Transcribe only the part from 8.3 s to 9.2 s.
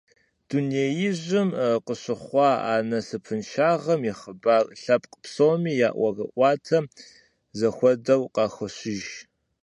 къахощыж.